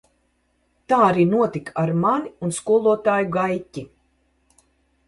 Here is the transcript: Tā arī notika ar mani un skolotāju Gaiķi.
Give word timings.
Tā 0.93 0.97
arī 1.09 1.25
notika 1.33 1.75
ar 1.83 1.91
mani 2.07 2.35
un 2.47 2.57
skolotāju 2.63 3.31
Gaiķi. 3.39 3.87